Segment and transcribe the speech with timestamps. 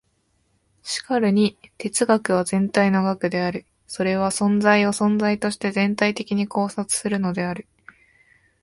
[0.81, 3.67] しかるに哲学は全体の学である。
[3.85, 7.67] それは存在を存在として全体的に考察するのである。